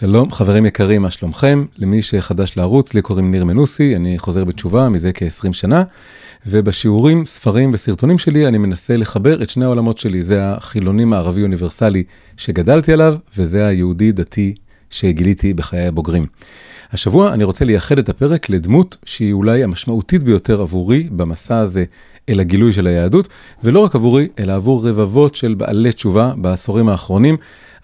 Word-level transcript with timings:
שלום 0.00 0.32
חברים 0.32 0.66
יקרים, 0.66 1.02
מה 1.02 1.10
שלומכם? 1.10 1.64
למי 1.78 2.02
שחדש 2.02 2.56
לערוץ, 2.56 2.94
לי 2.94 3.02
קוראים 3.02 3.30
ניר 3.30 3.44
מנוסי, 3.44 3.96
אני 3.96 4.18
חוזר 4.18 4.44
בתשובה 4.44 4.88
מזה 4.88 5.12
כ-20 5.12 5.52
שנה, 5.52 5.82
ובשיעורים, 6.46 7.26
ספרים 7.26 7.70
וסרטונים 7.74 8.18
שלי 8.18 8.46
אני 8.46 8.58
מנסה 8.58 8.96
לחבר 8.96 9.42
את 9.42 9.50
שני 9.50 9.64
העולמות 9.64 9.98
שלי, 9.98 10.22
זה 10.22 10.52
החילונים 10.52 11.12
הערבי 11.12 11.42
אוניברסלי 11.42 12.04
שגדלתי 12.36 12.92
עליו, 12.92 13.14
וזה 13.36 13.66
היהודי 13.66 14.12
דתי 14.12 14.54
שגיליתי 14.90 15.54
בחיי 15.54 15.86
הבוגרים. 15.86 16.26
השבוע 16.92 17.32
אני 17.32 17.44
רוצה 17.44 17.64
לייחד 17.64 17.98
את 17.98 18.08
הפרק 18.08 18.50
לדמות 18.50 18.96
שהיא 19.04 19.32
אולי 19.32 19.64
המשמעותית 19.64 20.22
ביותר 20.22 20.60
עבורי 20.60 21.08
במסע 21.10 21.58
הזה 21.58 21.84
אל 22.28 22.40
הגילוי 22.40 22.72
של 22.72 22.86
היהדות, 22.86 23.28
ולא 23.64 23.80
רק 23.80 23.94
עבורי, 23.94 24.28
אלא 24.38 24.52
עבור 24.52 24.88
רבבות 24.88 25.34
של 25.34 25.54
בעלי 25.54 25.92
תשובה 25.92 26.32
בעשורים 26.36 26.88
האחרונים. 26.88 27.36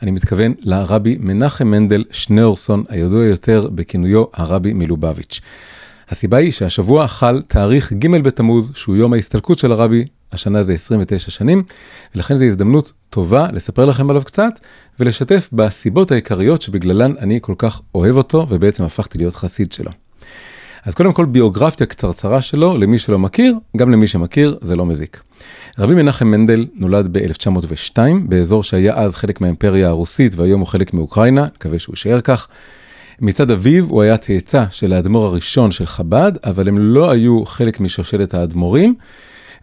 אני 0.03 0.11
מתכוון 0.11 0.55
לרבי 0.59 1.17
מנחם 1.21 1.69
מנדל 1.69 2.05
שניאורסון, 2.11 2.85
הידוע 2.89 3.25
יותר 3.25 3.69
בכינויו 3.75 4.25
הרבי 4.35 4.73
מלובביץ'. 4.73 5.41
הסיבה 6.09 6.37
היא 6.37 6.53
שהשבוע 6.53 7.09
חל 7.09 7.43
תאריך 7.49 7.93
ג' 7.93 8.23
בתמוז, 8.23 8.73
שהוא 8.75 8.97
יום 8.97 9.13
ההסתלקות 9.13 9.59
של 9.59 9.73
הרבי, 9.73 10.05
השנה 10.33 10.63
זה 10.63 10.73
29 10.73 11.31
שנים, 11.31 11.63
ולכן 12.15 12.37
זו 12.37 12.45
הזדמנות 12.45 12.93
טובה 13.11 13.49
לספר 13.53 13.85
לכם 13.85 14.11
עליו 14.11 14.23
קצת, 14.23 14.53
ולשתף 15.01 15.49
בסיבות 15.53 16.13
העיקריות 16.13 16.63
שבגללן 16.63 17.13
אני 17.19 17.39
כל 17.43 17.55
כך 17.59 17.81
אוהב 17.95 18.17
אותו, 18.17 18.47
ובעצם 18.49 18.85
הפכתי 18.85 19.19
להיות 19.19 19.37
חסיד 19.37 19.73
שלו. 19.73 19.91
אז 20.85 20.95
קודם 20.95 21.13
כל 21.13 21.27
ביוגרפיה 21.27 21.87
קצרצרה 21.87 22.43
שלו, 22.43 22.79
למי 22.79 22.99
שלא 22.99 23.19
מכיר, 23.19 23.55
גם 23.77 23.91
למי 23.91 24.07
שמכיר, 24.07 24.59
זה 24.61 24.77
לא 24.77 24.87
מזיק. 24.87 25.23
רבי 25.79 25.95
מנחם 25.95 26.27
מנדל 26.27 26.67
נולד 26.75 27.09
ב-1902, 27.13 27.99
באזור 28.29 28.63
שהיה 28.63 28.95
אז 28.95 29.15
חלק 29.15 29.41
מהאימפריה 29.41 29.89
הרוסית 29.89 30.35
והיום 30.37 30.61
הוא 30.61 30.69
חלק 30.69 30.95
מאוקראינה, 30.95 31.47
מקווה 31.57 31.79
שהוא 31.79 31.93
יישאר 31.93 32.21
כך. 32.21 32.49
מצד 33.21 33.51
אביו 33.51 33.85
הוא 33.85 34.03
היה 34.03 34.17
צאצא 34.17 34.65
של 34.71 34.93
האדמו"ר 34.93 35.27
הראשון 35.27 35.71
של 35.71 35.87
חב"ד, 35.87 36.33
אבל 36.45 36.69
הם 36.69 36.79
לא 36.79 37.11
היו 37.11 37.47
חלק 37.47 37.81
משושלת 37.81 38.35
האדמו"רים 38.35 38.95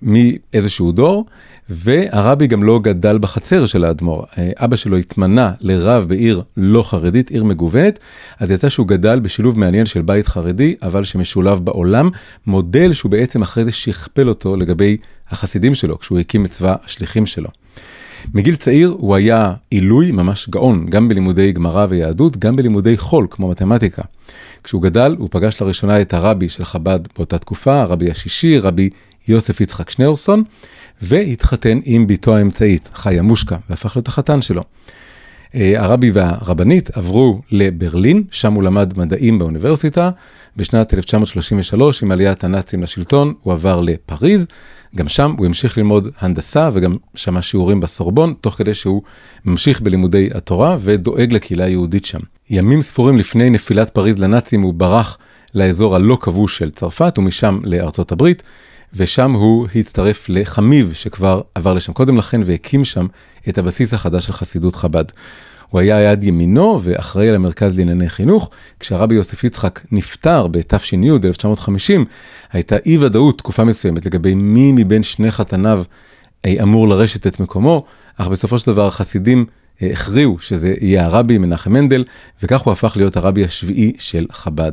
מאיזשהו 0.03 0.91
דור, 0.91 1.25
והרבי 1.69 2.47
גם 2.47 2.63
לא 2.63 2.79
גדל 2.79 3.17
בחצר 3.17 3.65
של 3.65 3.83
האדמו"ר. 3.83 4.25
אבא 4.37 4.75
שלו 4.75 4.97
התמנה 4.97 5.51
לרב 5.61 6.05
בעיר 6.07 6.41
לא 6.57 6.83
חרדית, 6.83 7.29
עיר 7.29 7.43
מגוונת, 7.43 7.99
אז 8.39 8.51
יצא 8.51 8.69
שהוא 8.69 8.87
גדל 8.87 9.19
בשילוב 9.19 9.59
מעניין 9.59 9.85
של 9.85 10.01
בית 10.01 10.27
חרדי, 10.27 10.75
אבל 10.81 11.03
שמשולב 11.03 11.59
בעולם, 11.59 12.09
מודל 12.47 12.93
שהוא 12.93 13.11
בעצם 13.11 13.41
אחרי 13.41 13.63
זה 13.63 13.71
שכפל 13.71 14.29
אותו 14.29 14.55
לגבי 14.55 14.97
החסידים 15.29 15.75
שלו, 15.75 15.99
כשהוא 15.99 16.19
הקים 16.19 16.45
את 16.45 16.51
צבא 16.51 16.75
השליחים 16.85 17.25
שלו. 17.25 17.49
מגיל 18.33 18.55
צעיר 18.55 18.95
הוא 18.97 19.15
היה 19.15 19.53
עילוי, 19.69 20.11
ממש 20.11 20.49
גאון, 20.49 20.85
גם 20.89 21.09
בלימודי 21.09 21.51
גמרא 21.51 21.85
ויהדות, 21.89 22.37
גם 22.37 22.55
בלימודי 22.55 22.97
חול, 22.97 23.27
כמו 23.29 23.49
מתמטיקה. 23.49 24.01
כשהוא 24.63 24.81
גדל, 24.81 25.15
הוא 25.19 25.29
פגש 25.31 25.61
לראשונה 25.61 26.01
את 26.01 26.13
הרבי 26.13 26.49
של 26.49 26.65
חב"ד 26.65 26.99
באותה 27.17 27.37
תקופה, 27.37 27.81
הרבי 27.81 28.11
השישי, 28.11 28.59
רבי 28.59 28.89
יוסף 29.27 29.61
יצחק 29.61 29.89
שניאורסון, 29.89 30.43
והתחתן 31.01 31.79
עם 31.83 32.07
בתו 32.07 32.35
האמצעית, 32.35 32.89
חיה 32.93 33.21
מושקה, 33.21 33.57
והפך 33.69 33.95
להיות 33.95 34.07
החתן 34.07 34.41
שלו. 34.41 34.63
הרבי 35.53 36.11
והרבנית 36.11 36.97
עברו 36.97 37.41
לברלין, 37.51 38.23
שם 38.31 38.53
הוא 38.53 38.63
למד 38.63 38.93
מדעים 38.97 39.39
באוניברסיטה. 39.39 40.09
בשנת 40.57 40.93
1933, 40.93 42.03
עם 42.03 42.11
עליית 42.11 42.43
הנאצים 42.43 42.83
לשלטון, 42.83 43.33
הוא 43.43 43.53
עבר 43.53 43.81
לפריז. 43.81 44.45
גם 44.95 45.07
שם 45.07 45.35
הוא 45.37 45.45
המשיך 45.45 45.77
ללמוד 45.77 46.07
הנדסה 46.19 46.69
וגם 46.73 46.95
שמע 47.15 47.41
שיעורים 47.41 47.79
בסורבון, 47.79 48.33
תוך 48.41 48.55
כדי 48.55 48.73
שהוא 48.73 49.01
ממשיך 49.45 49.81
בלימודי 49.81 50.29
התורה 50.33 50.77
ודואג 50.79 51.33
לקהילה 51.33 51.65
היהודית 51.65 52.05
שם. 52.05 52.19
ימים 52.49 52.81
ספורים 52.81 53.17
לפני 53.17 53.49
נפילת 53.49 53.89
פריז 53.89 54.19
לנאצים 54.19 54.61
הוא 54.61 54.73
ברח 54.73 55.17
לאזור 55.55 55.95
הלא 55.95 56.17
כבוש 56.21 56.57
של 56.57 56.69
צרפת 56.69 57.13
ומשם 57.17 57.59
לארצות 57.63 58.11
הברית. 58.11 58.43
ושם 58.95 59.31
הוא 59.31 59.67
הצטרף 59.75 60.25
לחמיב 60.29 60.93
שכבר 60.93 61.41
עבר 61.55 61.73
לשם 61.73 61.93
קודם 61.93 62.17
לכן 62.17 62.41
והקים 62.45 62.85
שם 62.85 63.07
את 63.49 63.57
הבסיס 63.57 63.93
החדש 63.93 64.25
של 64.25 64.33
חסידות 64.33 64.75
חב"ד. 64.75 65.05
הוא 65.69 65.81
היה 65.81 66.01
יד 66.01 66.23
ימינו 66.23 66.79
ואחראי 66.83 67.29
על 67.29 67.35
המרכז 67.35 67.77
לענייני 67.77 68.09
חינוך. 68.09 68.49
כשהרבי 68.79 69.15
יוסף 69.15 69.43
יצחק 69.43 69.79
נפטר 69.91 70.47
בתש"י 70.47 70.95
1950, 70.95 72.05
הייתה 72.51 72.75
אי 72.85 72.97
ודאות 72.97 73.37
תקופה 73.37 73.63
מסוימת 73.63 74.05
לגבי 74.05 74.35
מי 74.35 74.71
מבין 74.71 75.03
שני 75.03 75.31
חתניו 75.31 75.83
אמור 76.47 76.87
לרשת 76.87 77.27
את 77.27 77.39
מקומו, 77.39 77.83
אך 78.17 78.27
בסופו 78.27 78.59
של 78.59 78.71
דבר 78.71 78.87
החסידים 78.87 79.45
הכריעו 79.81 80.39
שזה 80.39 80.73
יהיה 80.81 81.05
הרבי 81.05 81.37
מנחם 81.37 81.73
מנדל, 81.73 82.03
וכך 82.43 82.61
הוא 82.61 82.71
הפך 82.71 82.93
להיות 82.95 83.17
הרבי 83.17 83.45
השביעי 83.45 83.93
של 83.97 84.25
חב"ד. 84.31 84.71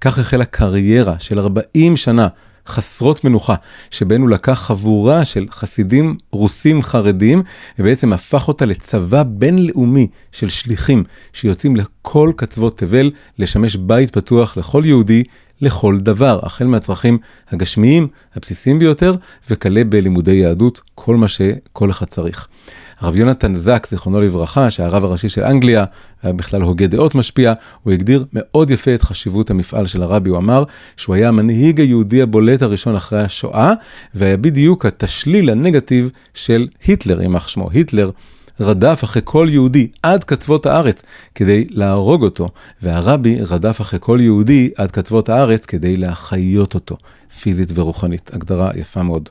כך 0.00 0.18
החלה 0.18 0.44
קריירה 0.44 1.18
של 1.18 1.38
40 1.38 1.96
שנה 1.96 2.28
חסרות 2.68 3.24
מנוחה, 3.24 3.54
שבהן 3.90 4.20
הוא 4.20 4.30
לקח 4.30 4.52
חבורה 4.52 5.24
של 5.24 5.46
חסידים 5.50 6.16
רוסים 6.32 6.82
חרדים, 6.82 7.42
ובעצם 7.78 8.12
הפך 8.12 8.48
אותה 8.48 8.64
לצבא 8.64 9.22
בינלאומי 9.22 10.06
של 10.32 10.48
שליחים, 10.48 11.04
שיוצאים 11.32 11.76
לכל 11.76 12.32
קצוות 12.36 12.78
תבל, 12.78 13.10
לשמש 13.38 13.76
בית 13.76 14.10
פתוח 14.10 14.56
לכל 14.56 14.82
יהודי, 14.86 15.22
לכל 15.60 15.98
דבר, 15.98 16.40
החל 16.42 16.64
מהצרכים 16.64 17.18
הגשמיים, 17.50 18.08
הבסיסיים 18.34 18.78
ביותר, 18.78 19.14
וכלה 19.50 19.84
בלימודי 19.84 20.34
יהדות, 20.34 20.80
כל 20.94 21.16
מה 21.16 21.28
שכל 21.28 21.90
אחד 21.90 22.06
צריך. 22.06 22.48
הרב 23.00 23.16
יונתן 23.16 23.54
זק, 23.54 23.86
זיכרונו 23.90 24.20
לברכה, 24.20 24.70
שהרב 24.70 25.04
הראשי 25.04 25.28
של 25.28 25.44
אנגליה, 25.44 25.84
היה 26.22 26.32
בכלל 26.32 26.62
הוגה 26.62 26.86
דעות 26.86 27.14
משפיע, 27.14 27.52
הוא 27.82 27.92
הגדיר 27.92 28.24
מאוד 28.32 28.70
יפה 28.70 28.94
את 28.94 29.02
חשיבות 29.02 29.50
המפעל 29.50 29.86
של 29.86 30.02
הרבי, 30.02 30.30
הוא 30.30 30.38
אמר 30.38 30.64
שהוא 30.96 31.14
היה 31.14 31.28
המנהיג 31.28 31.80
היהודי 31.80 32.22
הבולט 32.22 32.62
הראשון 32.62 32.96
אחרי 32.96 33.20
השואה, 33.20 33.72
והיה 34.14 34.36
בדיוק 34.36 34.86
התשליל 34.86 35.50
הנגטיב 35.50 36.10
של 36.34 36.68
היטלר, 36.86 37.22
יימח 37.22 37.48
שמו, 37.48 37.70
היטלר. 37.70 38.10
רדף 38.60 39.00
אחרי 39.04 39.22
כל 39.24 39.46
יהודי 39.50 39.88
עד 40.02 40.24
קצוות 40.24 40.66
הארץ 40.66 41.02
כדי 41.34 41.66
להרוג 41.70 42.24
אותו, 42.24 42.48
והרבי 42.82 43.38
רדף 43.40 43.80
אחרי 43.80 43.98
כל 44.02 44.18
יהודי 44.20 44.70
עד 44.76 44.90
קצוות 44.90 45.28
הארץ 45.28 45.66
כדי 45.66 45.96
להחיות 45.96 46.74
אותו, 46.74 46.96
פיזית 47.40 47.72
ורוחנית. 47.74 48.30
הגדרה 48.34 48.70
יפה 48.74 49.02
מאוד. 49.02 49.28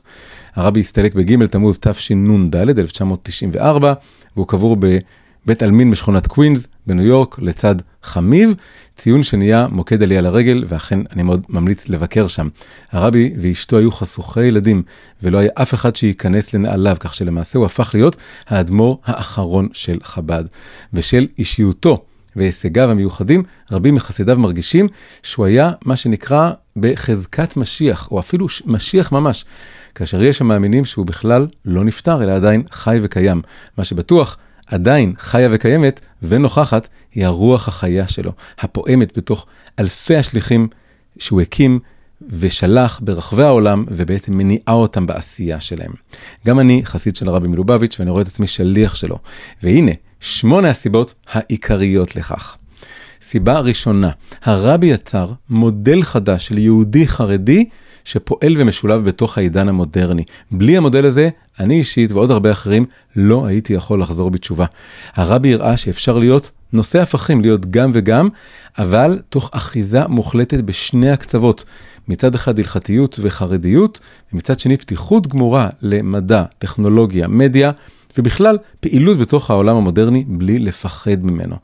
הרבי 0.54 0.80
הסתלק 0.80 1.14
בג' 1.14 1.46
תמוז 1.46 1.78
תשנ"ד, 1.78 2.56
1994, 2.56 3.92
והוא 4.36 4.48
קבור 4.48 4.76
בבית 5.46 5.62
עלמין 5.62 5.90
בשכונת 5.90 6.26
קווינס 6.26 6.66
בניו 6.86 7.06
יורק, 7.06 7.38
לצד 7.38 7.74
חמיב, 8.02 8.54
ציון 8.96 9.22
שנהיה 9.22 9.66
מוקד 9.70 10.02
עלייה 10.02 10.20
לרגל, 10.20 10.64
ואכן 10.68 11.00
אני 11.12 11.22
מאוד 11.22 11.42
ממליץ 11.48 11.88
לבקר 11.88 12.28
שם. 12.28 12.48
הרבי 12.92 13.34
ואשתו 13.40 13.78
היו 13.78 13.92
חשוכי 13.92 14.44
ילדים, 14.44 14.82
ולא 15.22 15.38
היה 15.38 15.50
אף 15.54 15.74
אחד 15.74 15.96
שייכנס 15.96 16.54
לנעליו, 16.54 16.96
כך 17.00 17.14
שלמעשה 17.14 17.58
הוא 17.58 17.66
הפך 17.66 17.90
להיות 17.94 18.16
האדמו"ר 18.48 18.98
האחרון 19.04 19.68
של 19.72 19.98
חב"ד. 20.02 20.44
ושל 20.92 21.26
אישיותו 21.38 22.04
והישגיו 22.36 22.90
המיוחדים, 22.90 23.42
רבים 23.72 23.94
מחסידיו 23.94 24.38
מרגישים 24.38 24.88
שהוא 25.22 25.46
היה 25.46 25.72
מה 25.84 25.96
שנקרא 25.96 26.50
בחזקת 26.76 27.56
משיח, 27.56 28.08
או 28.10 28.20
אפילו 28.20 28.46
משיח 28.66 29.12
ממש. 29.12 29.44
כאשר 29.94 30.22
יש 30.22 30.40
המאמינים 30.40 30.84
שהוא 30.84 31.06
בכלל 31.06 31.46
לא 31.64 31.84
נפטר, 31.84 32.22
אלא 32.22 32.32
עדיין 32.32 32.62
חי 32.70 32.98
וקיים. 33.02 33.42
מה 33.78 33.84
שבטוח, 33.84 34.36
עדיין 34.68 35.14
חיה 35.18 35.48
וקיימת 35.52 36.00
ונוכחת, 36.22 36.88
היא 37.14 37.26
הרוח 37.26 37.68
החיה 37.68 38.08
שלו, 38.08 38.32
הפועמת 38.58 39.18
בתוך 39.18 39.46
אלפי 39.78 40.16
השליחים 40.16 40.68
שהוא 41.18 41.40
הקים 41.40 41.78
ושלח 42.28 43.00
ברחבי 43.02 43.42
העולם, 43.42 43.84
ובעצם 43.88 44.32
מניעה 44.32 44.74
אותם 44.74 45.06
בעשייה 45.06 45.60
שלהם. 45.60 45.92
גם 46.46 46.60
אני 46.60 46.82
חסיד 46.84 47.16
של 47.16 47.28
הרבי 47.28 47.48
מלובביץ', 47.48 47.96
ואני 47.98 48.10
רואה 48.10 48.22
את 48.22 48.26
עצמי 48.26 48.46
שליח 48.46 48.94
שלו. 48.94 49.18
והנה, 49.62 49.92
שמונה 50.20 50.70
הסיבות 50.70 51.14
העיקריות 51.32 52.16
לכך. 52.16 52.56
סיבה 53.22 53.60
ראשונה, 53.60 54.10
הרבי 54.42 54.86
יצר 54.86 55.32
מודל 55.50 56.02
חדש 56.02 56.46
של 56.46 56.58
יהודי 56.58 57.08
חרדי 57.08 57.64
שפועל 58.08 58.54
ומשולב 58.56 59.04
בתוך 59.04 59.38
העידן 59.38 59.68
המודרני. 59.68 60.24
בלי 60.50 60.76
המודל 60.76 61.04
הזה, 61.04 61.28
אני 61.60 61.74
אישית 61.74 62.12
ועוד 62.12 62.30
הרבה 62.30 62.52
אחרים 62.52 62.86
לא 63.16 63.46
הייתי 63.46 63.72
יכול 63.72 64.00
לחזור 64.00 64.30
בתשובה. 64.30 64.66
הרבי 65.14 65.54
הראה 65.54 65.76
שאפשר 65.76 66.18
להיות 66.18 66.50
נושא 66.72 67.00
הפכים, 67.00 67.40
להיות 67.40 67.70
גם 67.70 67.90
וגם, 67.94 68.28
אבל 68.78 69.18
תוך 69.28 69.50
אחיזה 69.52 70.06
מוחלטת 70.06 70.60
בשני 70.60 71.10
הקצוות. 71.10 71.64
מצד 72.08 72.34
אחד 72.34 72.58
הלכתיות 72.58 73.18
וחרדיות, 73.22 74.00
ומצד 74.32 74.60
שני 74.60 74.76
פתיחות 74.76 75.26
גמורה 75.26 75.68
למדע, 75.82 76.44
טכנולוגיה, 76.58 77.28
מדיה. 77.28 77.70
ובכלל 78.18 78.56
פעילות 78.80 79.18
בתוך 79.18 79.50
העולם 79.50 79.76
המודרני 79.76 80.24
בלי 80.28 80.58
לפחד 80.58 81.22
ממנו. 81.22 81.56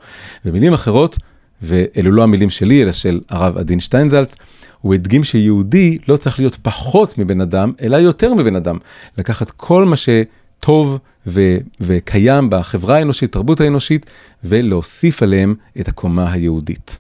במילים 0.45 0.73
אחרות, 0.73 1.19
ואלו 1.63 2.13
לא 2.13 2.23
המילים 2.23 2.51
שלי, 2.51 2.83
אלא 2.83 2.93
של 2.93 3.21
הרב 3.29 3.59
עדין 3.59 3.81
שטיינזלץ, 3.81 4.35
הוא 4.81 4.95
הדגים 4.95 5.25
שיהודי 5.25 5.99
לא 6.09 6.17
צריך 6.17 6.39
להיות 6.39 6.59
פחות 6.63 7.19
מבן 7.19 7.41
אדם, 7.41 7.73
אלא 7.83 7.97
יותר 7.97 8.35
מבן 8.35 8.57
אדם. 8.57 8.79
לקחת 9.19 9.51
כל 9.51 9.85
מה 9.85 9.97
שטוב 9.97 10.99
ו- 11.27 11.57
וקיים 11.81 12.51
בחברה 12.51 12.97
האנושית, 12.97 13.33
תרבות 13.33 13.61
האנושית, 13.61 14.07
ולהוסיף 14.45 15.23
עליהם 15.23 15.55
את 15.81 15.89
הקומה 15.89 16.33
היהודית. 16.33 16.99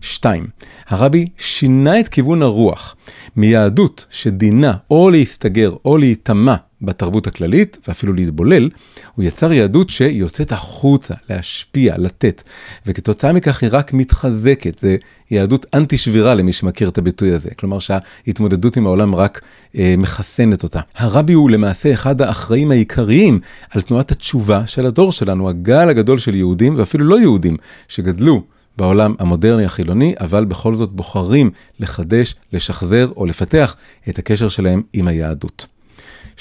2. 0.00 0.46
הרבי 0.88 1.26
שינה 1.38 2.00
את 2.00 2.08
כיוון 2.08 2.42
הרוח 2.42 2.96
מיהדות 3.36 4.06
שדינה 4.10 4.72
או 4.90 5.10
להסתגר 5.10 5.74
או 5.84 5.98
להיטמע 5.98 6.54
בתרבות 6.82 7.26
הכללית, 7.26 7.78
ואפילו 7.88 8.12
להתבולל, 8.12 8.70
הוא 9.14 9.24
יצר 9.24 9.52
יהדות 9.52 9.90
שיוצאת 9.90 10.52
החוצה, 10.52 11.14
להשפיע, 11.30 11.98
לתת, 11.98 12.42
וכתוצאה 12.86 13.32
מכך 13.32 13.62
היא 13.62 13.70
רק 13.72 13.92
מתחזקת. 13.92 14.78
זה 14.78 14.96
יהדות 15.30 15.66
אנטי 15.74 15.98
שבירה 15.98 16.34
למי 16.34 16.52
שמכיר 16.52 16.88
את 16.88 16.98
הביטוי 16.98 17.32
הזה, 17.32 17.50
כלומר 17.58 17.78
שההתמודדות 17.78 18.76
עם 18.76 18.86
העולם 18.86 19.14
רק 19.14 19.40
אה, 19.78 19.94
מחסנת 19.98 20.62
אותה. 20.62 20.80
הרבי 20.96 21.32
הוא 21.32 21.50
למעשה 21.50 21.92
אחד 21.92 22.22
האחראים 22.22 22.70
העיקריים 22.70 23.40
על 23.70 23.82
תנועת 23.82 24.10
התשובה 24.10 24.66
של 24.66 24.86
הדור 24.86 25.12
שלנו, 25.12 25.48
הגל 25.48 25.88
הגדול 25.88 26.18
של 26.18 26.34
יהודים 26.34 26.74
ואפילו 26.78 27.04
לא 27.04 27.20
יהודים, 27.20 27.56
שגדלו 27.88 28.42
בעולם 28.76 29.14
המודרני 29.18 29.64
החילוני, 29.64 30.14
אבל 30.20 30.44
בכל 30.44 30.74
זאת 30.74 30.92
בוחרים 30.92 31.50
לחדש, 31.80 32.34
לשחזר 32.52 33.08
או 33.16 33.26
לפתח 33.26 33.76
את 34.08 34.18
הקשר 34.18 34.48
שלהם 34.48 34.82
עם 34.92 35.08
היהדות. 35.08 35.66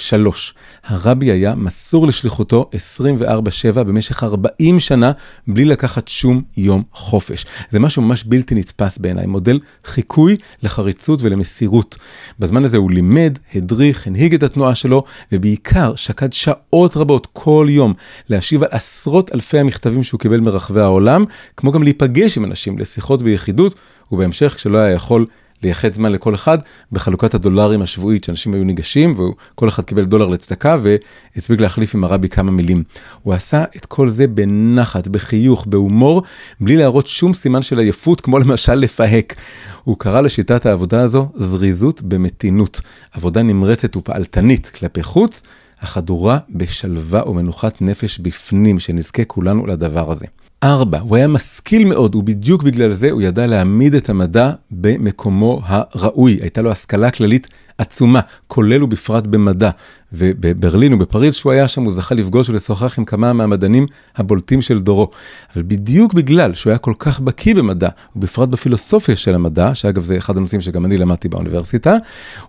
שלוש, 0.02 0.54
הרבי 0.84 1.32
היה 1.32 1.56
מסור 1.56 2.08
לשליחותו 2.08 2.70
24/7 2.74 3.84
במשך 3.84 4.24
40 4.24 4.80
שנה, 4.80 5.12
בלי 5.48 5.66
לקחת 5.66 6.08
שום 6.08 6.42
יום 6.58 6.84
חופש. 6.94 7.46
זה 7.70 7.80
משהו 7.80 8.02
ממש 8.02 8.24
בלתי 8.28 8.56
נתפס 8.56 8.98
בעיניי, 8.98 9.26
מודל 9.26 9.60
חיקוי 9.86 10.38
לחריצות 10.64 11.20
ולמסירות. 11.22 11.98
בזמן 12.40 12.64
הזה 12.64 12.78
הוא 12.78 12.92
לימד, 12.92 13.38
הדריך, 13.56 14.08
הנהיג 14.08 14.34
את 14.34 14.44
התנועה 14.44 14.76
שלו, 14.76 15.04
ובעיקר 15.32 15.96
שקד 15.96 16.34
שעות 16.34 16.98
רבות 16.98 17.28
כל 17.34 17.68
יום 17.70 17.94
להשיב 18.30 18.64
על 18.64 18.70
עשרות 18.72 19.36
אלפי 19.36 19.60
המכתבים 19.60 20.04
שהוא 20.04 20.20
קיבל 20.20 20.40
מרחבי 20.40 20.82
העולם, 20.82 21.26
כמו 21.58 21.72
גם 21.72 21.84
להיפגש 21.84 22.38
עם 22.38 22.46
אנשים 22.46 22.80
לשיחות 22.80 23.22
ביחידות, 23.22 23.76
ובהמשך, 24.12 24.54
כשלא 24.56 24.78
היה 24.78 24.96
יכול 24.96 25.26
לייחד 25.64 25.94
זמן 25.94 26.12
לכל 26.12 26.36
אחד 26.36 26.58
בחלוקת 26.92 27.34
הדולרים 27.34 27.82
השבועית, 27.82 28.24
שאנשים 28.24 28.54
היו 28.54 28.64
ניגשים, 28.64 29.20
וכל 29.20 29.68
אחד 29.70 29.84
קיבל 29.84 30.06
דולר 30.06 30.28
לצדקה, 30.28 30.78
והספיק 30.82 31.62
להחליף 31.62 31.96
עם 31.96 32.04
הרבי 32.04 32.30
כמה 32.30 32.52
מילים. 32.52 32.84
הוא 33.24 33.34
עשה 33.34 33.64
את 33.78 33.86
כל 33.86 34.10
זה 34.10 34.28
בנחת, 34.28 35.08
בחיוך, 35.08 35.66
בהומור, 35.70 36.24
בלי 36.60 36.78
להראות 36.78 37.08
שום 37.08 37.34
סימן 37.34 37.62
של 37.62 37.80
עייפות, 37.80 38.22
כמו 38.22 38.40
למשל 38.40 38.76
לפהק. 38.76 39.36
הוא 39.84 39.98
קרא 39.98 40.22
לשיטת 40.22 40.66
העבודה 40.66 41.02
הזו 41.02 41.30
זריזות 41.36 42.02
במתינות, 42.02 42.82
עבודה 43.12 43.44
נמרצת 43.44 43.96
ופעלתנית 43.96 44.70
כלפי 44.70 45.04
חוץ, 45.04 45.42
החדורה 45.82 46.38
בשלווה 46.50 47.30
ומנוחת 47.30 47.82
נפש 47.82 48.20
בפנים, 48.20 48.80
שנזכה 48.80 49.26
כולנו 49.26 49.68
לדבר 49.68 50.12
הזה. 50.12 50.26
ארבע, 50.64 51.00
הוא 51.00 51.16
היה 51.16 51.28
משכיל 51.28 51.86
מאוד, 51.86 52.16
ובדיוק 52.16 52.64
בגלל 52.64 52.94
זה 52.94 53.12
הוא 53.12 53.22
ידע 53.22 53.48
להעמיד 53.48 53.96
את 53.96 54.10
המדע 54.10 54.52
במקומו 54.72 55.62
הראוי. 55.66 56.38
הייתה 56.42 56.62
לו 56.62 56.72
השכלה 56.72 57.12
כללית 57.12 57.48
עצומה, 57.78 58.20
כולל 58.48 58.84
ובפרט 58.84 59.28
במדע. 59.28 59.70
ובברלין 60.14 60.94
ובפריז, 60.94 61.34
שהוא 61.34 61.52
היה 61.52 61.68
שם, 61.68 61.84
הוא 61.84 61.94
זכה 61.94 62.16
לפגוש 62.16 62.50
ולשוחח 62.50 63.00
עם 63.00 63.06
כמה 63.06 63.34
מהמדענים 63.34 63.86
הבולטים 64.16 64.62
של 64.62 64.80
דורו. 64.80 65.10
אבל 65.56 65.64
בדיוק 65.68 66.14
בגלל 66.14 66.54
שהוא 66.54 66.72
היה 66.72 66.78
כל 66.78 66.94
כך 67.00 67.20
בקיא 67.20 67.56
במדע, 67.56 67.90
ובפרט 68.16 68.50
בפילוסופיה 68.50 69.16
של 69.16 69.36
המדע, 69.36 69.76
שאגב 69.76 70.04
זה 70.04 70.18
אחד 70.18 70.38
הנושאים 70.38 70.62
שגם 70.62 70.86
אני 70.86 70.98
למדתי 70.98 71.30
באוניברסיטה, 71.30 71.96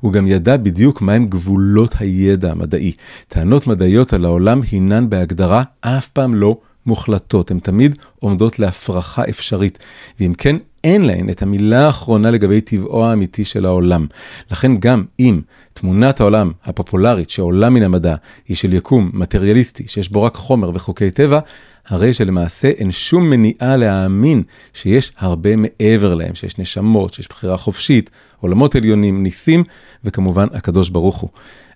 הוא 0.00 0.12
גם 0.12 0.26
ידע 0.26 0.56
בדיוק 0.56 1.02
מהם 1.02 1.26
גבולות 1.26 1.94
הידע 1.98 2.50
המדעי. 2.50 2.92
טענות 3.28 3.66
מדעיות 3.66 4.12
על 4.12 4.24
העולם 4.24 4.60
הינן 4.70 5.10
בהגדרה 5.10 5.62
אף 5.80 6.08
פעם 6.08 6.34
לא 6.34 6.56
מוחלטות, 6.86 7.50
הן 7.50 7.58
תמיד 7.58 7.96
עומדות 8.20 8.58
להפרחה 8.58 9.22
אפשרית, 9.28 9.78
ואם 10.20 10.34
כן, 10.38 10.56
אין 10.84 11.02
להן 11.02 11.30
את 11.30 11.42
המילה 11.42 11.86
האחרונה 11.86 12.30
לגבי 12.30 12.60
טבעו 12.60 13.04
האמיתי 13.04 13.44
של 13.44 13.66
העולם. 13.66 14.06
לכן 14.50 14.76
גם 14.76 15.04
אם 15.20 15.40
תמונת 15.72 16.20
העולם 16.20 16.52
הפופולרית 16.64 17.30
שעולה 17.30 17.70
מן 17.70 17.82
המדע 17.82 18.14
היא 18.48 18.56
של 18.56 18.74
יקום 18.74 19.10
מטריאליסטי, 19.14 19.84
שיש 19.88 20.08
בו 20.08 20.22
רק 20.22 20.34
חומר 20.34 20.70
וחוקי 20.74 21.10
טבע, 21.10 21.38
הרי 21.88 22.14
שלמעשה 22.14 22.68
אין 22.68 22.90
שום 22.90 23.30
מניעה 23.30 23.76
להאמין 23.76 24.42
שיש 24.72 25.12
הרבה 25.18 25.56
מעבר 25.56 26.14
להם, 26.14 26.34
שיש 26.34 26.58
נשמות, 26.58 27.14
שיש 27.14 27.28
בחירה 27.28 27.56
חופשית, 27.56 28.10
עולמות 28.40 28.74
עליונים, 28.74 29.22
ניסים, 29.22 29.64
וכמובן 30.04 30.46
הקדוש 30.52 30.88
ברוך 30.88 31.16
הוא. 31.16 31.30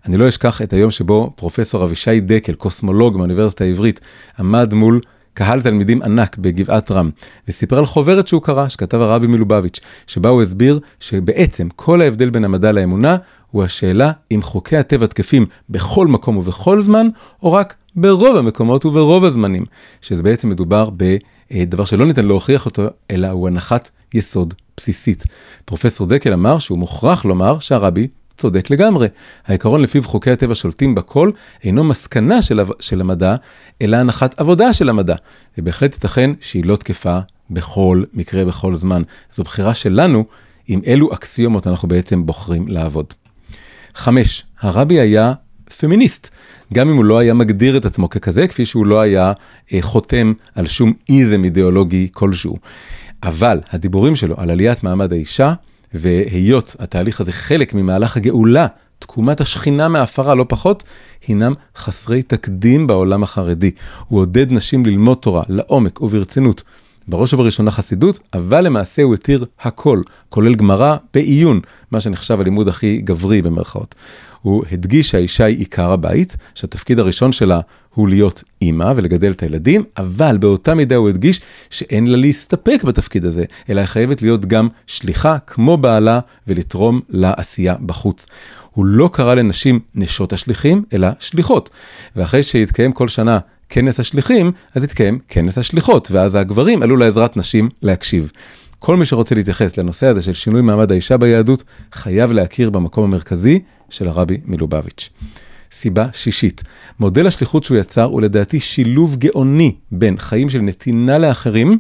אני 0.07 0.17
לא 0.17 0.29
אשכח 0.29 0.63
את 0.63 0.73
היום 0.73 0.91
שבו 0.91 1.33
פרופסור 1.37 1.85
אבישי 1.85 2.21
דקל, 2.21 2.55
קוסמולוג 2.55 3.17
מהאוניברסיטה 3.17 3.65
העברית, 3.65 4.01
עמד 4.39 4.75
מול 4.75 5.01
קהל 5.35 5.61
תלמידים 5.63 6.03
ענק 6.03 6.39
בגבעת 6.39 6.91
רם, 6.91 7.11
וסיפר 7.49 7.79
על 7.79 7.87
חוברת 7.87 8.29
שהוא 8.29 8.43
קרא, 8.43 8.69
שכתב 8.69 9.01
הרבי 9.01 9.27
מלובביץ', 9.27 9.81
שבה 10.07 10.29
הוא 10.29 10.43
הסביר 10.43 10.81
שבעצם 11.01 11.69
כל 11.77 12.01
ההבדל 12.03 12.31
בין 12.31 12.45
המדע 12.45 12.73
לאמונה 12.73 13.17
הוא 13.51 13.65
השאלה 13.65 14.13
אם 14.31 14.43
חוקי 14.43 14.77
הטבע 14.77 15.07
תקפים 15.07 15.47
בכל 15.71 16.07
מקום 16.07 16.37
ובכל 16.37 16.83
זמן, 16.83 17.09
או 17.43 17.53
רק 17.53 17.75
ברוב 17.97 18.37
המקומות 18.37 18.85
וברוב 18.85 19.25
הזמנים, 19.25 19.65
שזה 20.01 20.23
בעצם 20.23 20.49
מדובר 20.49 20.89
בדבר 20.97 21.85
שלא 21.85 22.07
ניתן 22.07 22.27
להוכיח 22.27 22.67
אותו, 22.67 22.83
אלא 23.11 23.29
הוא 23.29 23.49
הנחת 23.49 23.91
יסוד 24.15 24.55
בסיסית. 24.77 25.25
פרופסור 25.65 26.07
דקל 26.07 26.33
אמר 26.33 26.59
שהוא 26.59 26.79
מוכרח 26.79 27.25
לומר 27.25 27.59
שהרבי 27.59 28.09
צודק 28.37 28.71
לגמרי. 28.71 29.09
העיקרון 29.47 29.83
לפיו 29.83 30.03
חוקי 30.03 30.31
הטבע 30.31 30.55
שולטים 30.55 30.95
בכל 30.95 31.31
אינו 31.65 31.85
מסקנה 31.85 32.43
של, 32.43 32.61
של 32.81 33.01
המדע, 33.01 33.37
אלא 33.83 33.97
הנחת 33.97 34.41
עבודה 34.41 34.75
של 34.75 34.89
המדע. 34.89 35.15
ובהחלט 35.59 35.95
ייתכן 35.95 36.31
שהיא 36.41 36.65
לא 36.65 36.77
תקפה 36.77 37.19
בכל 37.51 38.03
מקרה, 38.15 38.45
בכל 38.45 38.75
זמן. 38.75 39.03
זו 39.33 39.43
בחירה 39.43 39.75
שלנו 39.75 40.25
עם 40.69 40.81
אילו 40.85 41.15
אקסיומות 41.15 41.67
אנחנו 41.67 41.89
בעצם 41.89 42.27
בוחרים 42.27 42.69
לעבוד. 42.69 43.15
חמש, 43.95 44.45
הרבי 44.61 45.01
היה 45.01 45.33
פמיניסט, 45.79 46.31
גם 46.75 46.89
אם 46.89 46.97
הוא 46.97 47.05
לא 47.05 47.19
היה 47.19 47.35
מגדיר 47.35 47.77
את 47.77 47.85
עצמו 47.85 48.11
ככזה, 48.11 48.49
כפי 48.49 48.67
שהוא 48.67 48.87
לא 48.87 49.01
היה 49.01 49.33
אה, 49.73 49.83
חותם 49.83 50.33
על 50.55 50.67
שום 50.67 50.93
איזם 51.09 51.45
אידיאולוגי 51.45 52.09
כלשהו. 52.13 52.59
אבל 53.23 53.61
הדיבורים 53.71 54.17
שלו 54.17 54.35
על 54.39 54.51
עליית 54.51 54.83
מעמד 54.83 55.13
האישה, 55.13 55.53
והיות 55.95 56.77
התהליך 56.79 57.21
הזה 57.21 57.33
חלק 57.33 57.75
ממהלך 57.75 58.17
הגאולה, 58.17 58.67
תקומת 58.99 59.41
השכינה 59.41 59.89
מהפרה 59.89 60.35
לא 60.35 60.45
פחות, 60.49 60.85
הינם 61.27 61.55
חסרי 61.77 62.23
תקדים 62.23 62.87
בעולם 62.87 63.23
החרדי. 63.23 63.71
הוא 64.09 64.21
עודד 64.21 64.53
נשים 64.53 64.87
ללמוד 64.87 65.19
תורה 65.21 65.43
לעומק 65.49 66.03
וברצינות. 66.03 66.63
בראש 67.09 67.35
ובראשונה 67.35 67.71
חסידות, 67.71 68.21
אבל 68.35 68.67
למעשה 68.67 69.03
הוא 69.03 69.15
התיר 69.15 69.45
הכל, 69.61 70.03
כולל 70.29 70.55
גמרא 70.55 70.97
בעיון, 71.15 71.61
מה 71.91 72.01
שנחשב 72.01 72.41
הלימוד 72.41 72.69
הכי 72.69 73.01
גברי 73.05 73.43
במרכאות. 73.43 73.95
הוא 74.43 74.65
הדגיש 74.73 75.11
שהאישה 75.11 75.45
היא 75.45 75.59
עיקר 75.59 75.93
הבית, 75.93 76.37
שהתפקיד 76.55 76.99
הראשון 76.99 77.33
שלה 77.33 77.61
הוא 77.95 78.09
להיות 78.09 78.43
אימא 78.63 78.93
ולגדל 78.97 79.31
את 79.31 79.43
הילדים, 79.43 79.85
אבל 79.97 80.39
באותה 80.39 80.75
מידה 80.75 80.97
הוא 80.97 81.09
הדגיש 81.09 81.41
שאין 81.71 82.07
לה 82.07 82.17
להסתפק 82.17 82.85
בתפקיד 82.85 83.25
הזה, 83.25 83.45
אלא 83.69 83.81
היא 83.81 83.87
חייבת 83.87 84.23
להיות 84.23 84.47
גם 84.47 84.69
שליחה 84.87 85.39
כמו 85.47 85.77
בעלה 85.77 86.21
ולתרום 86.47 87.01
לעשייה 87.09 87.75
בחוץ. 87.87 88.27
הוא 88.71 88.85
לא 88.85 89.11
קרא 89.13 89.35
לנשים 89.35 89.81
נשות 89.95 90.33
השליחים, 90.33 90.85
אלא 90.93 91.09
שליחות. 91.19 91.71
ואחרי 92.17 92.43
שהתקיים 92.43 92.93
כל 92.93 93.09
שנה 93.09 93.39
כנס 93.69 94.01
השליחים, 94.01 94.53
אז 94.75 94.85
התקיים 94.85 95.19
כנס 95.29 95.59
השליחות, 95.59 96.11
ואז 96.11 96.35
הגברים 96.35 96.83
עלו 96.83 96.97
לעזרת 96.97 97.37
נשים 97.37 97.69
להקשיב. 97.83 98.31
כל 98.79 98.97
מי 98.97 99.07
שרוצה 99.07 99.35
להתייחס 99.35 99.77
לנושא 99.77 100.07
הזה 100.07 100.23
של 100.23 100.35
שינוי 100.35 100.63
מעמד 100.63 100.93
האישה 100.93 101.17
ביהדות, 101.17 101.65
חייב 101.93 102.33
להכיר 102.33 102.71
במקום 102.71 103.05
המרכזי 103.05 103.61
של 103.91 104.09
הרבי 104.09 104.37
מלובביץ'. 104.45 105.11
סיבה 105.73 106.07
שישית, 106.13 106.63
מודל 107.01 107.27
השליחות 107.27 107.65
שהוא 107.65 107.79
יצר 107.79 108.03
הוא 108.05 108.23
לדעתי 108.23 108.61
שילוב 108.61 109.17
גאוני 109.17 109.75
בין 109.93 110.17
חיים 110.19 110.49
של 110.49 110.61
נתינה 110.61 111.19
לאחרים 111.19 111.79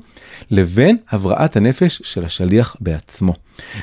לבין 0.50 0.96
הבראת 1.10 1.56
הנפש 1.56 2.02
של 2.04 2.24
השליח 2.24 2.76
בעצמו. 2.80 3.34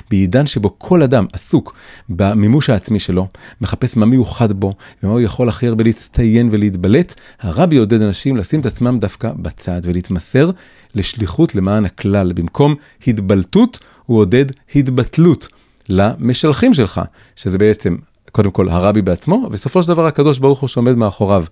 בעידן 0.09 0.47
שבו 0.47 0.75
כל 0.77 1.01
אדם 1.01 1.25
עסוק 1.33 1.75
במימוש 2.09 2.69
העצמי 2.69 2.99
שלו, 2.99 3.27
מחפש 3.61 3.97
מה 3.97 4.05
מיוחד 4.05 4.51
בו 4.51 4.73
ומה 5.03 5.13
הוא 5.13 5.21
יכול 5.21 5.49
הכי 5.49 5.67
הרבה 5.67 5.83
להצטיין 5.83 6.49
ולהתבלט, 6.51 7.13
הרבי 7.39 7.77
עודד 7.77 8.01
אנשים 8.01 8.37
לשים 8.37 8.59
את 8.59 8.65
עצמם 8.65 8.99
דווקא 8.99 9.31
בצד 9.35 9.81
ולהתמסר 9.83 10.51
לשליחות 10.95 11.55
למען 11.55 11.85
הכלל. 11.85 12.33
במקום 12.33 12.75
התבלטות, 13.07 13.79
הוא 14.05 14.19
עודד 14.19 14.45
התבטלות 14.75 15.47
למשלחים 15.89 16.73
שלך, 16.73 17.01
שזה 17.35 17.57
בעצם 17.57 17.95
קודם 18.33 18.51
כל 18.51 18.69
הרבי 18.69 19.01
בעצמו, 19.01 19.35
ובסופו 19.35 19.83
של 19.83 19.89
דבר 19.89 20.05
הקדוש 20.05 20.39
ברוך 20.39 20.59
הוא 20.59 20.67
שעומד 20.67 20.95
מאחוריו. 20.95 21.45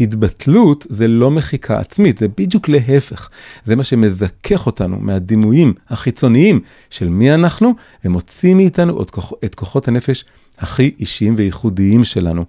התבטלות 0.00 0.86
זה 0.88 1.08
לא 1.08 1.30
מחיקה 1.30 1.78
עצמית, 1.78 2.18
זה 2.18 2.26
בדיוק 2.38 2.68
להפך. 2.68 3.28
זה 3.64 3.76
מה 3.76 3.84
שמזכך 3.84 4.66
אותנו 4.66 4.96
מהדימויים 5.00 5.74
החיצוניים 5.88 6.60
של 6.90 7.08
מי 7.08 7.34
אנחנו, 7.34 7.74
ומוציא 8.04 8.54
מאיתנו 8.54 9.02
את, 9.02 9.10
כוח, 9.10 9.32
את 9.44 9.54
כוחות 9.54 9.88
הנפש 9.88 10.24
הכי 10.58 10.94
אישיים 11.00 11.34
וייחודיים 11.38 12.04
שלנו. 12.04 12.44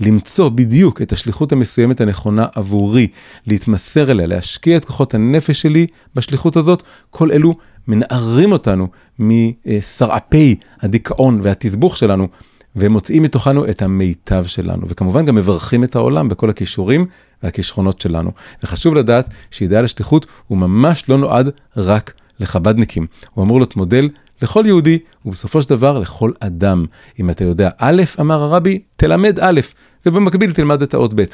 למצוא 0.00 0.48
בדיוק 0.48 1.02
את 1.02 1.12
השליחות 1.12 1.52
המסוימת 1.52 2.00
הנכונה 2.00 2.46
עבורי, 2.54 3.08
להתמסר 3.46 4.10
אליה, 4.10 4.26
להשקיע 4.26 4.76
את 4.76 4.84
כוחות 4.84 5.14
הנפש 5.14 5.62
שלי 5.62 5.86
בשליחות 6.14 6.56
הזאת, 6.56 6.82
כל 7.10 7.32
אלו 7.32 7.54
מנערים 7.88 8.52
אותנו 8.52 8.88
משרעפי 9.18 10.56
הדיכאון 10.80 11.40
והתסבוך 11.42 11.96
שלנו, 11.96 12.28
ומוצאים 12.76 13.22
מתוכנו 13.22 13.68
את 13.68 13.82
המיטב 13.82 14.44
שלנו, 14.46 14.88
וכמובן 14.88 15.26
גם 15.26 15.34
מברכים 15.34 15.84
את 15.84 15.96
העולם 15.96 16.28
בכל 16.28 16.50
הכישורים 16.50 17.06
והכישרונות 17.42 18.00
שלנו. 18.00 18.30
וחשוב 18.62 18.94
לדעת 18.94 19.28
שאידאל 19.50 19.84
השליחות 19.84 20.26
הוא 20.46 20.58
ממש 20.58 21.04
לא 21.08 21.18
נועד 21.18 21.50
רק 21.76 22.12
לחבדניקים, 22.40 23.06
הוא 23.34 23.44
אמור 23.44 23.58
להיות 23.58 23.76
מודל 23.76 24.08
לכל 24.42 24.64
יהודי, 24.66 24.98
ובסופו 25.26 25.62
של 25.62 25.70
דבר 25.70 25.98
לכל 25.98 26.32
אדם. 26.40 26.84
אם 27.20 27.30
אתה 27.30 27.44
יודע 27.44 27.70
א', 27.78 28.02
אמר 28.20 28.42
הרבי, 28.42 28.78
תלמד 28.96 29.38
א', 29.40 29.60
ובמקביל 30.06 30.52
תלמד 30.52 30.82
את 30.82 30.94
האות 30.94 31.14
ב'. 31.14 31.24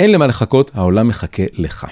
אין 0.00 0.12
למה 0.12 0.26
לחכות, 0.26 0.70
העולם 0.74 1.08
מחכה 1.08 1.42
לך. 1.54 1.86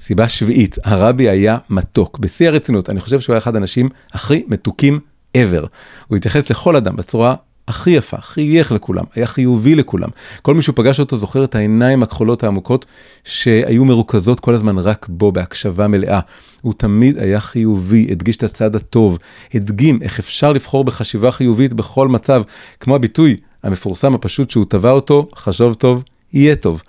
סיבה 0.00 0.28
שביעית, 0.28 0.78
הרבי 0.84 1.28
היה 1.28 1.58
מתוק, 1.70 2.18
בשיא 2.18 2.48
הרצינות, 2.48 2.90
אני 2.90 3.00
חושב 3.00 3.20
שהוא 3.20 3.34
היה 3.34 3.38
אחד 3.38 3.54
האנשים 3.54 3.88
הכי 4.12 4.44
מתוקים 4.48 5.00
ever. 5.36 5.66
הוא 6.08 6.16
התייחס 6.16 6.50
לכל 6.50 6.76
אדם 6.76 6.96
בצורה 6.96 7.34
הכי 7.68 7.90
יפה, 7.90 8.16
חייך 8.20 8.72
לכולם, 8.72 9.04
היה 9.14 9.26
חיובי 9.26 9.74
לכולם. 9.74 10.08
כל 10.42 10.54
מי 10.54 10.62
שפגש 10.62 11.00
אותו 11.00 11.16
זוכר 11.16 11.44
את 11.44 11.54
העיניים 11.54 12.02
הכחולות 12.02 12.44
העמוקות 12.44 12.86
שהיו 13.24 13.84
מרוכזות 13.84 14.40
כל 14.40 14.54
הזמן 14.54 14.78
רק 14.78 15.06
בו 15.08 15.32
בהקשבה 15.32 15.88
מלאה. 15.88 16.20
הוא 16.60 16.74
תמיד 16.76 17.18
היה 17.18 17.40
חיובי, 17.40 18.08
הדגיש 18.10 18.36
את 18.36 18.42
הצד 18.42 18.76
הטוב, 18.76 19.18
הדגים 19.54 19.98
איך 20.02 20.18
אפשר 20.18 20.52
לבחור 20.52 20.84
בחשיבה 20.84 21.30
חיובית 21.30 21.74
בכל 21.74 22.08
מצב, 22.08 22.42
כמו 22.80 22.94
הביטוי 22.94 23.36
המפורסם 23.62 24.14
הפשוט 24.14 24.50
שהוא 24.50 24.64
טבע 24.68 24.90
אותו, 24.90 25.28
חשוב 25.36 25.74
טוב, 25.74 26.02
יהיה 26.32 26.56
טוב. 26.56 26.82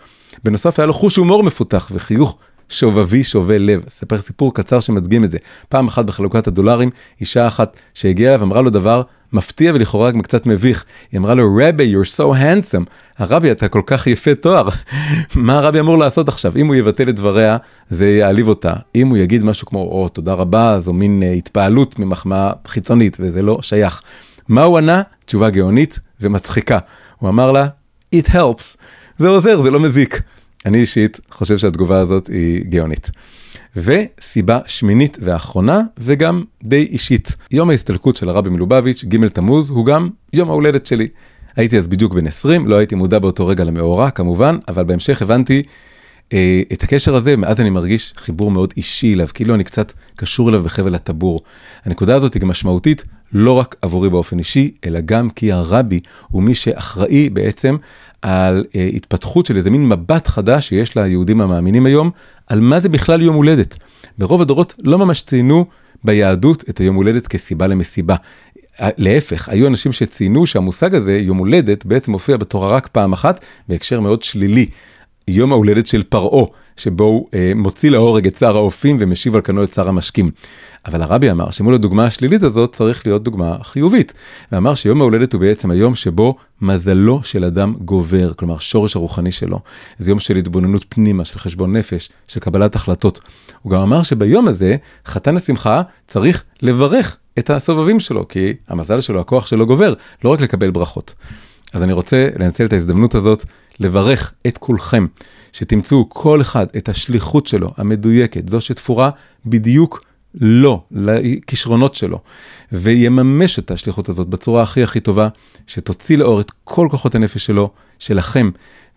בנוסף 0.43 0.79
היה 0.79 0.85
לו 0.85 0.93
חוש 0.93 1.15
הומור 1.15 1.43
מפותח 1.43 1.91
וחיוך 1.91 2.37
שובבי 2.69 3.23
שובה 3.23 3.57
לב. 3.57 3.83
אספר 3.87 4.21
סיפור 4.21 4.53
קצר 4.53 4.79
שמדגים 4.79 5.23
את 5.23 5.31
זה. 5.31 5.37
פעם 5.69 5.87
אחת 5.87 6.05
בחלוקת 6.05 6.47
הדולרים, 6.47 6.89
אישה 7.21 7.47
אחת 7.47 7.77
שהגיעה 7.93 8.33
אליו 8.33 8.43
אמרה 8.43 8.61
לו 8.61 8.69
דבר 8.69 9.01
מפתיע 9.33 9.73
ולכאורה 9.73 10.11
גם 10.11 10.21
קצת 10.21 10.45
מביך. 10.45 10.85
היא 11.11 11.19
אמרה 11.19 11.35
לו, 11.35 11.57
רבי, 11.61 11.95
you're 11.95 12.17
so 12.17 12.23
handsome. 12.23 12.89
הרבי, 13.17 13.51
אתה 13.51 13.67
כל 13.67 13.81
כך 13.85 14.07
יפה 14.07 14.35
תואר. 14.35 14.69
מה 15.35 15.57
הרבי 15.57 15.79
אמור 15.79 15.97
לעשות 15.97 16.27
עכשיו? 16.27 16.55
אם 16.55 16.67
הוא 16.67 16.75
יבטל 16.75 17.09
את 17.09 17.15
דבריה, 17.15 17.57
זה 17.89 18.09
יעליב 18.09 18.47
אותה. 18.47 18.73
אם 18.95 19.07
הוא 19.07 19.17
יגיד 19.17 19.43
משהו 19.43 19.67
כמו, 19.67 19.79
או, 19.79 20.05
oh, 20.05 20.09
תודה 20.09 20.33
רבה, 20.33 20.79
זו 20.79 20.93
מין 20.93 21.23
uh, 21.23 21.37
התפעלות 21.37 21.99
ממחמאה 21.99 22.51
חיצונית, 22.67 23.17
וזה 23.19 23.41
לא 23.41 23.59
שייך. 23.61 24.01
מה 24.47 24.63
הוא 24.63 24.77
ענה? 24.77 25.01
תשובה 25.25 25.49
גאונית 25.49 25.99
ומצחיקה. 26.21 26.77
הוא 27.19 27.29
אמר 27.29 27.51
לה, 27.51 27.67
it 28.15 28.27
helps. 28.27 28.77
זה 29.17 29.27
עוזר, 29.27 29.61
זה 29.61 29.71
לא 29.71 29.79
מזיק. 29.79 30.21
אני 30.65 30.77
אישית 30.77 31.19
חושב 31.31 31.57
שהתגובה 31.57 31.99
הזאת 31.99 32.27
היא 32.27 32.65
גאונית. 32.65 33.11
וסיבה 33.75 34.59
שמינית 34.65 35.17
ואחרונה, 35.21 35.81
וגם 35.97 36.43
די 36.63 36.87
אישית. 36.91 37.35
יום 37.51 37.69
ההסתלקות 37.69 38.15
של 38.15 38.29
הרבי 38.29 38.49
מלובביץ', 38.49 39.05
ג' 39.07 39.27
תמוז, 39.27 39.69
הוא 39.69 39.85
גם 39.85 40.09
יום 40.33 40.49
ההולדת 40.49 40.85
שלי. 40.85 41.07
הייתי 41.55 41.77
אז 41.77 41.87
בדיוק 41.87 42.13
בן 42.13 42.27
20, 42.27 42.67
לא 42.67 42.75
הייתי 42.75 42.95
מודע 42.95 43.19
באותו 43.19 43.47
רגע 43.47 43.63
למאורע 43.63 44.09
כמובן, 44.09 44.57
אבל 44.67 44.83
בהמשך 44.83 45.21
הבנתי 45.21 45.63
את 46.73 46.83
הקשר 46.83 47.15
הזה, 47.15 47.37
מאז 47.37 47.61
אני 47.61 47.69
מרגיש 47.69 48.13
חיבור 48.17 48.51
מאוד 48.51 48.73
אישי 48.77 49.13
אליו, 49.13 49.27
כאילו 49.33 49.55
אני 49.55 49.63
קצת 49.63 49.93
קשור 50.15 50.49
אליו 50.49 50.63
בחבל 50.63 50.95
הטבור. 50.95 51.41
הנקודה 51.85 52.15
הזאת 52.15 52.33
היא 52.33 52.41
גם 52.41 52.47
משמעותית 52.47 53.03
לא 53.33 53.51
רק 53.51 53.75
עבורי 53.81 54.09
באופן 54.09 54.39
אישי, 54.39 54.71
אלא 54.85 54.99
גם 55.05 55.29
כי 55.29 55.51
הרבי 55.51 55.99
הוא 56.29 56.43
מי 56.43 56.55
שאחראי 56.55 57.29
בעצם 57.29 57.75
על 58.21 58.65
uh, 58.67 58.77
התפתחות 58.95 59.45
של 59.45 59.57
איזה 59.57 59.69
מין 59.69 59.89
מבט 59.89 60.27
חדש 60.27 60.67
שיש 60.67 60.97
ליהודים 60.97 61.41
המאמינים 61.41 61.85
היום, 61.85 62.11
על 62.47 62.61
מה 62.61 62.79
זה 62.79 62.89
בכלל 62.89 63.21
יום 63.21 63.35
הולדת. 63.35 63.77
ברוב 64.17 64.41
הדורות 64.41 64.75
לא 64.83 64.97
ממש 64.97 65.21
ציינו 65.21 65.65
ביהדות 66.03 66.63
את 66.69 66.77
היום 66.77 66.95
הולדת 66.95 67.27
כסיבה 67.27 67.67
למסיבה. 67.67 68.15
להפך, 68.79 69.49
היו 69.49 69.67
אנשים 69.67 69.91
שציינו 69.91 70.45
שהמושג 70.45 70.95
הזה, 70.95 71.17
יום 71.17 71.37
הולדת, 71.37 71.85
בעצם 71.85 72.11
מופיע 72.11 72.37
בתורה 72.37 72.69
רק 72.69 72.87
פעם 72.87 73.13
אחת, 73.13 73.45
בהקשר 73.69 73.99
מאוד 73.99 74.23
שלילי. 74.23 74.67
יום 75.27 75.51
ההולדת 75.51 75.87
של 75.87 76.03
פרעה, 76.03 76.45
שבו 76.77 77.03
הוא 77.03 77.27
אה, 77.33 77.51
מוציא 77.55 77.91
להורג 77.91 78.27
את 78.27 78.37
שר 78.37 78.57
האופים 78.57 78.97
ומשיב 78.99 79.35
על 79.35 79.41
כנו 79.41 79.63
את 79.63 79.73
שר 79.73 79.87
המשקים. 79.87 80.31
אבל 80.85 81.01
הרבי 81.01 81.31
אמר 81.31 81.51
שמול 81.51 81.73
הדוגמה 81.73 82.05
השלילית 82.05 82.43
הזאת 82.43 82.73
צריך 82.73 83.07
להיות 83.07 83.23
דוגמה 83.23 83.57
חיובית. 83.63 84.13
ואמר 84.51 84.75
שיום 84.75 85.01
ההולדת 85.01 85.33
הוא 85.33 85.41
בעצם 85.41 85.71
היום 85.71 85.95
שבו 85.95 86.35
מזלו 86.61 87.19
של 87.23 87.43
אדם 87.43 87.73
גובר, 87.81 88.33
כלומר 88.33 88.57
שורש 88.57 88.95
הרוחני 88.95 89.31
שלו. 89.31 89.59
זה 89.97 90.11
יום 90.11 90.19
של 90.19 90.35
התבוננות 90.35 90.85
פנימה, 90.89 91.25
של 91.25 91.39
חשבון 91.39 91.77
נפש, 91.77 92.09
של 92.27 92.39
קבלת 92.39 92.75
החלטות. 92.75 93.19
הוא 93.61 93.71
גם 93.71 93.81
אמר 93.81 94.03
שביום 94.03 94.47
הזה, 94.47 94.75
חתן 95.05 95.35
השמחה 95.35 95.81
צריך 96.07 96.43
לברך 96.61 97.17
את 97.39 97.49
הסובבים 97.49 97.99
שלו, 97.99 98.27
כי 98.27 98.53
המזל 98.67 99.01
שלו, 99.01 99.19
הכוח 99.19 99.47
שלו 99.47 99.67
גובר, 99.67 99.93
לא 100.23 100.29
רק 100.29 100.41
לקבל 100.41 100.71
ברכות. 100.71 101.13
אז 101.73 101.83
אני 101.83 101.93
רוצה 101.93 102.29
לנצל 102.39 102.65
את 102.65 102.73
ההזדמנות 102.73 103.15
הזאת 103.15 103.45
לברך 103.79 104.33
את 104.47 104.57
כולכם, 104.57 105.05
שתמצאו 105.51 106.09
כל 106.09 106.41
אחד 106.41 106.65
את 106.77 106.89
השליחות 106.89 107.47
שלו, 107.47 107.73
המדויקת, 107.77 108.49
זו 108.49 108.61
שתפורה 108.61 109.09
בדיוק 109.45 110.03
לו, 110.35 110.83
לכישרונות 110.91 111.95
שלו, 111.95 112.19
ויממש 112.71 113.59
את 113.59 113.71
השליחות 113.71 114.09
הזאת 114.09 114.27
בצורה 114.27 114.63
הכי 114.63 114.83
הכי 114.83 114.99
טובה, 114.99 115.27
שתוציא 115.67 116.17
לאור 116.17 116.41
את 116.41 116.51
כל 116.63 116.87
כוחות 116.91 117.15
הנפש 117.15 117.45
שלו, 117.45 117.69
שלכם, 117.99 118.49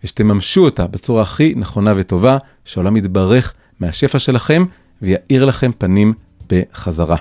ושתממשו 0.03 0.65
אותה 0.65 0.87
בצורה 0.87 1.21
הכי 1.21 1.53
נכונה 1.55 1.93
וטובה, 1.95 2.37
שהעולם 2.65 2.97
יתברך 2.97 3.53
מהשפע 3.79 4.19
שלכם, 4.19 4.65
ויאיר 5.01 5.45
לכם 5.45 5.71
פנים 5.77 6.13
בחזרה. 6.49 7.17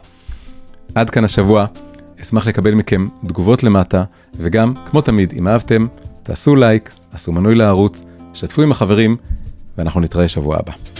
עד 0.94 1.10
כאן 1.10 1.24
השבוע, 1.24 1.66
אשמח 2.26 2.46
לקבל 2.46 2.74
מכם 2.74 3.06
תגובות 3.26 3.62
למטה, 3.62 4.04
וגם, 4.34 4.74
כמו 4.86 5.00
תמיד, 5.00 5.32
אם 5.38 5.48
אהבתם, 5.48 5.86
תעשו 6.22 6.56
לייק, 6.56 6.90
עשו 7.12 7.32
מנוי 7.32 7.54
לערוץ, 7.54 8.02
שתפו 8.34 8.62
עם 8.62 8.70
החברים, 8.70 9.16
ואנחנו 9.78 10.00
נתראה 10.00 10.28
שבוע 10.28 10.56
הבא. 10.56 10.95